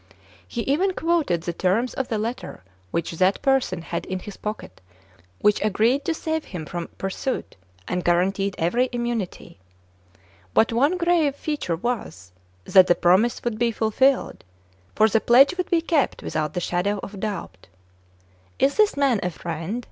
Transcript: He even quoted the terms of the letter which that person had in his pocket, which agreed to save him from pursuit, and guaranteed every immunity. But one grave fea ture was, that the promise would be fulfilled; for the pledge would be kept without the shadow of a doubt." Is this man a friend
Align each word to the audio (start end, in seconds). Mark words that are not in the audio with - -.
He 0.47 0.61
even 0.61 0.93
quoted 0.95 1.43
the 1.43 1.53
terms 1.53 1.93
of 1.93 2.07
the 2.07 2.17
letter 2.17 2.63
which 2.89 3.11
that 3.11 3.39
person 3.43 3.83
had 3.83 4.07
in 4.07 4.17
his 4.17 4.35
pocket, 4.35 4.81
which 5.41 5.63
agreed 5.63 6.05
to 6.05 6.15
save 6.15 6.45
him 6.45 6.65
from 6.65 6.87
pursuit, 6.97 7.55
and 7.87 8.03
guaranteed 8.03 8.55
every 8.57 8.89
immunity. 8.91 9.59
But 10.55 10.73
one 10.73 10.97
grave 10.97 11.35
fea 11.35 11.57
ture 11.57 11.75
was, 11.75 12.31
that 12.65 12.87
the 12.87 12.95
promise 12.95 13.43
would 13.43 13.59
be 13.59 13.69
fulfilled; 13.71 14.43
for 14.95 15.07
the 15.07 15.21
pledge 15.21 15.55
would 15.55 15.69
be 15.69 15.81
kept 15.81 16.23
without 16.23 16.55
the 16.55 16.61
shadow 16.61 16.99
of 17.03 17.13
a 17.13 17.17
doubt." 17.17 17.67
Is 18.57 18.77
this 18.77 18.97
man 18.97 19.19
a 19.21 19.29
friend 19.29 19.79